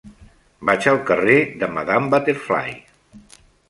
Vaig 0.69 0.87
al 0.93 0.97
carrer 1.11 1.37
de 1.61 1.71
Madame 1.79 2.13
Butterfly. 2.17 2.77